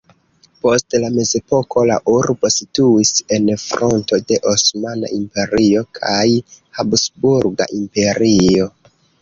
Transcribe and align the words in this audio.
Post 0.61 0.93
la 1.01 1.09
mezepoko 1.17 1.83
la 1.89 1.97
urbo 2.13 2.51
situis 2.55 3.11
en 3.37 3.51
fronto 3.65 4.19
de 4.31 4.39
Osmana 4.55 5.13
Imperio 5.19 5.85
kaj 6.01 6.25
Habsburga 6.81 7.73
Imperio. 7.83 8.69